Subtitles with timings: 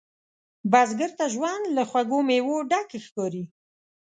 [0.71, 3.43] بزګر ته ژوند له خوږو میوو ډک ښکاري